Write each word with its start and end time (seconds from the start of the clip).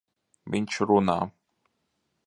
Viņš 0.55 0.79
runā! 0.91 1.19